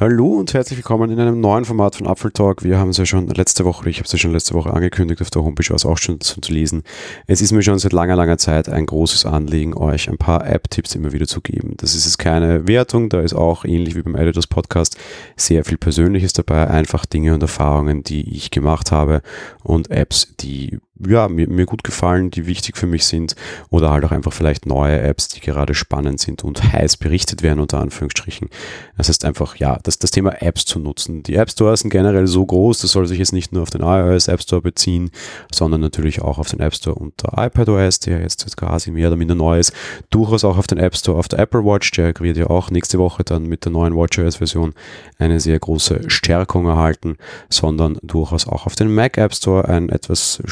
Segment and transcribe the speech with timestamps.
[0.00, 2.64] Hallo und herzlich willkommen in einem neuen Format von Apfel Talk.
[2.64, 5.22] Wir haben es ja schon letzte Woche, ich habe es ja schon letzte Woche angekündigt,
[5.22, 6.82] auf der Homepage war es auch schon zu lesen.
[7.28, 10.96] Es ist mir schon seit langer, langer Zeit ein großes Anliegen, euch ein paar App-Tipps
[10.96, 11.74] immer wieder zu geben.
[11.76, 14.96] Das ist jetzt keine Wertung, da ist auch ähnlich wie beim Editors Podcast
[15.36, 19.22] sehr viel Persönliches dabei, einfach Dinge und Erfahrungen, die ich gemacht habe
[19.62, 23.34] und Apps, die ja, mir, mir gut gefallen, die wichtig für mich sind
[23.70, 27.60] oder halt auch einfach vielleicht neue Apps, die gerade spannend sind und heiß berichtet werden,
[27.60, 28.48] unter Anführungsstrichen.
[28.96, 31.22] Das heißt einfach, ja, das, das Thema Apps zu nutzen.
[31.22, 33.82] Die App Stores sind generell so groß, das soll sich jetzt nicht nur auf den
[33.82, 35.10] iOS App Store beziehen,
[35.52, 39.34] sondern natürlich auch auf den App Store unter iPadOS, der jetzt quasi mehr oder minder
[39.34, 39.72] neu ist,
[40.10, 42.98] durchaus auch auf den App Store auf der Apple Watch, der wird ja auch nächste
[42.98, 44.74] Woche dann mit der neuen WatchOS Version
[45.18, 47.16] eine sehr große Stärkung erhalten,
[47.48, 50.42] sondern durchaus auch auf den Mac App Store ein etwas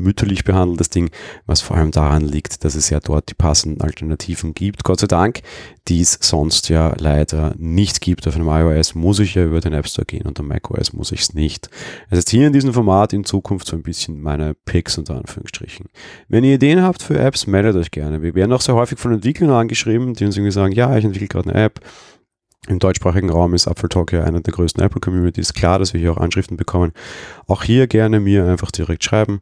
[0.00, 1.10] stiefmütterlich behandeltes Ding,
[1.46, 5.06] was vor allem daran liegt, dass es ja dort die passenden Alternativen gibt, Gott sei
[5.06, 5.40] Dank,
[5.88, 8.26] die es sonst ja leider nicht gibt.
[8.26, 11.12] Auf einem iOS muss ich ja über den App Store gehen und am macOS muss
[11.12, 11.68] ich es nicht.
[12.08, 15.86] Es ist hier in diesem Format in Zukunft so ein bisschen meine Picks unter Anführungsstrichen.
[16.28, 18.22] Wenn ihr Ideen habt für Apps, meldet euch gerne.
[18.22, 21.28] Wir werden auch sehr häufig von Entwicklern angeschrieben, die uns irgendwie sagen, ja, ich entwickle
[21.28, 21.80] gerade eine App,
[22.68, 25.54] im deutschsprachigen Raum ist Apple Talk ja einer der größten Apple Communities.
[25.54, 26.92] Klar, dass wir hier auch Anschriften bekommen.
[27.46, 29.40] Auch hier gerne mir einfach direkt schreiben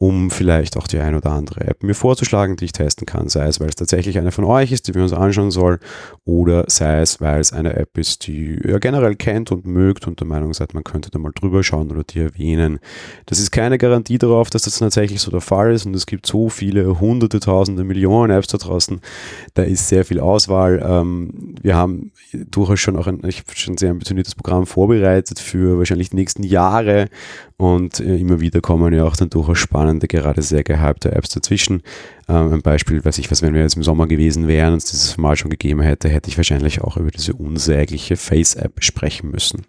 [0.00, 3.46] um vielleicht auch die ein oder andere App mir vorzuschlagen, die ich testen kann, sei
[3.48, 5.78] es, weil es tatsächlich eine von euch ist, die wir uns anschauen sollen,
[6.24, 10.18] oder sei es, weil es eine App ist, die ihr generell kennt und mögt und
[10.18, 12.78] der Meinung seid, man könnte da mal drüber schauen oder die erwähnen.
[13.26, 16.24] Das ist keine Garantie darauf, dass das tatsächlich so der Fall ist und es gibt
[16.24, 19.02] so viele hunderte, tausende, Millionen Apps da draußen,
[19.52, 20.82] da ist sehr viel Auswahl.
[20.82, 25.76] Ähm, wir haben durchaus schon auch ein, ich schon ein sehr ambitioniertes Programm vorbereitet für
[25.76, 27.10] wahrscheinlich die nächsten Jahre
[27.60, 31.82] und äh, immer wieder kommen ja auch dann durchaus spannende, gerade sehr gehypte Apps dazwischen.
[32.28, 34.90] Ähm, ein Beispiel, weiß ich was, wenn wir jetzt im Sommer gewesen wären und es
[34.90, 39.62] dieses Format schon gegeben hätte, hätte ich wahrscheinlich auch über diese unsägliche Face-App sprechen müssen.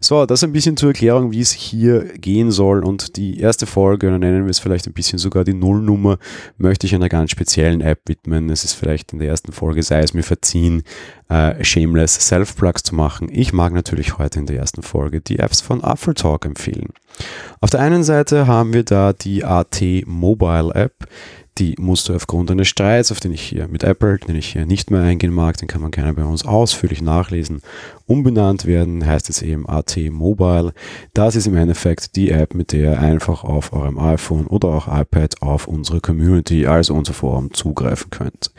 [0.00, 2.84] So, das ein bisschen zur Erklärung, wie es hier gehen soll.
[2.84, 6.18] Und die erste Folge, oder nennen wir es vielleicht ein bisschen sogar die Nullnummer,
[6.56, 8.50] möchte ich einer ganz speziellen App widmen.
[8.50, 10.82] Es ist vielleicht in der ersten Folge, sei es mir verziehen,
[11.28, 13.28] äh, shameless Self-Plugs zu machen.
[13.30, 16.88] Ich mag natürlich heute in der ersten Folge die Apps von Aftertalk empfehlen.
[17.60, 21.06] Auf der einen Seite haben wir da die AT Mobile App.
[21.58, 24.64] Die musst du aufgrund eines Streits, auf den ich hier mit Apple, den ich hier
[24.64, 27.62] nicht mehr eingehen mag, den kann man gerne bei uns ausführlich nachlesen,
[28.06, 30.72] umbenannt werden, heißt es eben AT Mobile.
[31.14, 34.86] Das ist im Endeffekt die App, mit der ihr einfach auf eurem iPhone oder auch
[34.86, 38.50] iPad auf unsere Community, also unser Forum, zugreifen könnt.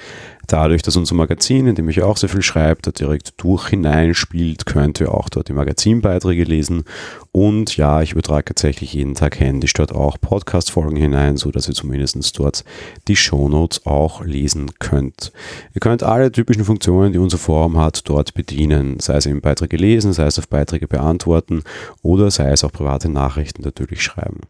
[0.49, 4.65] Dadurch, dass unser Magazin, in dem ich auch sehr viel schreibe, da direkt durch hineinspielt,
[4.65, 6.85] könnt ihr auch dort die Magazinbeiträge lesen.
[7.31, 11.75] Und ja, ich übertrage tatsächlich jeden Tag händisch dort auch Podcast-Folgen hinein, so dass ihr
[11.75, 12.63] zumindest dort
[13.07, 15.31] die Shownotes auch lesen könnt.
[15.73, 19.77] Ihr könnt alle typischen Funktionen, die unser Forum hat, dort bedienen, sei es im Beiträge
[19.77, 21.63] lesen, sei es auf Beiträge beantworten
[22.01, 24.41] oder sei es auch private Nachrichten natürlich schreiben.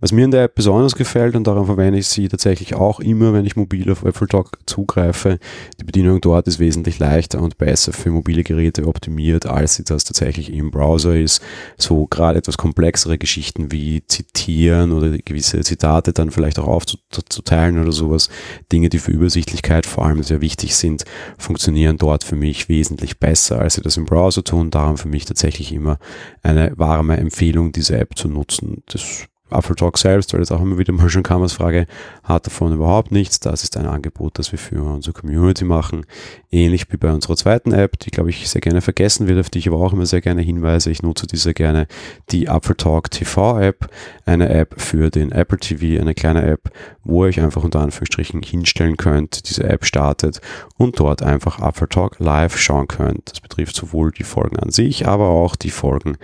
[0.00, 3.32] Was mir in der App besonders gefällt und daran verwende ich sie tatsächlich auch immer,
[3.32, 5.38] wenn ich mobil auf Apple Talk zugreife,
[5.80, 10.04] die Bedienung dort ist wesentlich leichter und besser für mobile Geräte optimiert, als sie das
[10.04, 11.42] tatsächlich im Browser ist.
[11.76, 17.92] So gerade etwas komplexere Geschichten wie zitieren oder gewisse Zitate dann vielleicht auch aufzuteilen oder
[17.92, 18.28] sowas.
[18.72, 21.04] Dinge, die für Übersichtlichkeit vor allem sehr wichtig sind,
[21.38, 24.70] funktionieren dort für mich wesentlich besser, als sie das im Browser tun.
[24.70, 25.98] Darum für mich tatsächlich immer
[26.42, 28.82] eine warme Empfehlung, diese App zu nutzen.
[28.86, 31.86] Das Apple Talk selbst, weil das auch immer wieder mal schon kam als Frage,
[32.22, 33.40] hat davon überhaupt nichts.
[33.40, 36.06] Das ist ein Angebot, das wir für unsere Community machen.
[36.50, 39.58] Ähnlich wie bei unserer zweiten App, die, glaube ich, sehr gerne vergessen wird, auf die
[39.58, 40.90] ich aber auch immer sehr gerne hinweise.
[40.90, 41.86] Ich nutze diese gerne,
[42.30, 43.88] die Apple Talk TV App,
[44.26, 46.70] eine App für den Apple TV, eine kleine App,
[47.04, 50.40] wo ihr euch einfach unter Anführungsstrichen hinstellen könnt, diese App startet
[50.76, 53.30] und dort einfach Apple Talk live schauen könnt.
[53.30, 56.16] Das betrifft sowohl die Folgen an sich, aber auch die Folgen,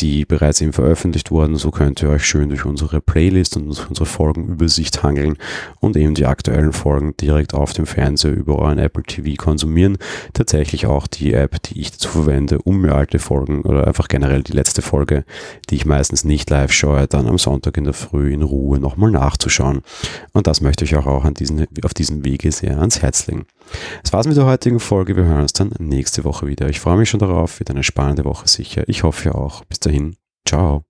[0.00, 1.56] die bereits eben veröffentlicht wurden.
[1.56, 5.36] So könnt ihr euch schön durch unsere Playlist und unsere Folgenübersicht hangeln
[5.80, 9.98] und eben die aktuellen Folgen direkt auf dem Fernseher über euren Apple TV konsumieren.
[10.32, 14.42] Tatsächlich auch die App, die ich dazu verwende, um mir alte Folgen oder einfach generell
[14.42, 15.24] die letzte Folge,
[15.68, 19.10] die ich meistens nicht live schaue, dann am Sonntag in der Früh in Ruhe nochmal
[19.10, 19.82] nachzuschauen.
[20.32, 23.46] Und das möchte ich auch, an diesen, auf diesem Wege sehr ans Herz legen.
[24.02, 25.16] Das war's mit der heutigen Folge.
[25.16, 26.68] Wir hören uns dann nächste Woche wieder.
[26.68, 27.60] Ich freue mich schon darauf.
[27.60, 28.84] Wird eine spannende Woche sicher.
[28.86, 29.64] Ich hoffe auch.
[29.64, 30.16] Bis dahin.
[30.46, 30.89] Ciao.